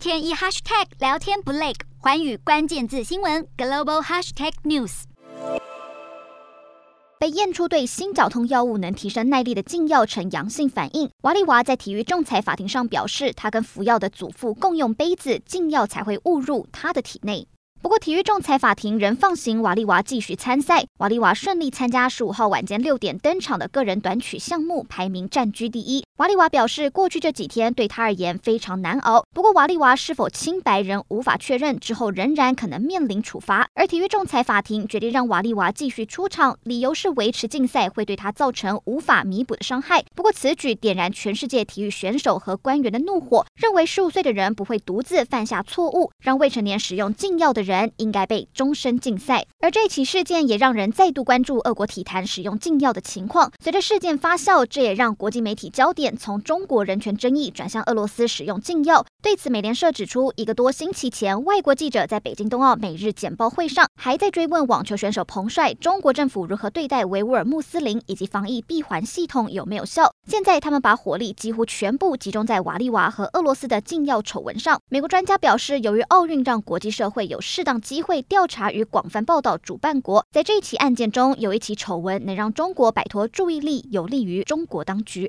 [0.00, 5.02] 天一 hashtag 聊天不累，寰宇关键字新闻 global hashtag news。
[7.18, 11.10] 被验出对心绞痛药物能提升耐力的禁药呈阳性反应。
[11.20, 17.46] 瓦利娃在体育仲裁法庭上表示，他跟服药的祖父共用杯子，禁药才会误入他的体内。
[17.82, 20.86] 不过，体育仲裁法庭仍放行瓦利娃继续参赛。
[20.98, 26.02] 瓦利娃顺利参加十五号晚间六点登场的个人短曲项目，排名占据第一。
[26.20, 29.24] 瓦利娃表示，过去这几天对他而言非常难熬。
[29.32, 33.66] 不过，瓦利娃是否清白仍无法确认，之后仍然可能面临处罚。
[33.72, 40.04] 而体育仲裁法庭决定让瓦利娃继续出场，理由是维持禁赛会对他造成无法弥补的伤害。
[40.14, 47.62] 不过，此举点燃全世界体育选手和官员的怒火，认为十五岁的人不会独自犯下错误，让未成年使用禁药的。
[47.62, 53.52] 人应该被终身禁赛，而这起事件也让人再度关注俄国体坛使用禁药的情况。
[53.62, 59.04] 随着事件发酵，这也让国际媒体焦点从中国人权争议转向俄罗斯使用禁药。
[59.22, 70.10] 对此，美联社指出，一个多星期前，外国记者在北京冬奥每日简报会上，还在追问网球选手彭帅，中国政府如何对待维吾尔穆斯林以及防疫闭环系统有没有效。
[70.26, 74.80] 现在，他们把火力几乎全部集中在瓦利娃和俄罗斯的禁药丑闻上。
[74.88, 85.28] 美国专家表示，由于奥运让国际社会有适当机会调查与广泛报道主办国，在这一起案件中，有一起丑闻能让中国摆脱注意力，有利于中国当局。